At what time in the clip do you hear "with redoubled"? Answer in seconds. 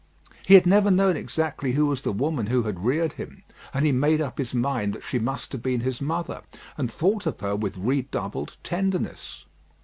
7.55-8.57